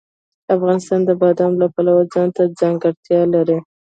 افغانستان 0.55 0.99
د 1.05 1.09
بادام 1.21 1.53
د 1.57 1.63
پلوه 1.73 2.03
ځانته 2.13 2.43
ځانګړتیا 2.59 3.21
لري. 3.33 3.57